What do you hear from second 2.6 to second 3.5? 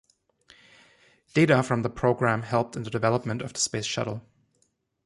in the development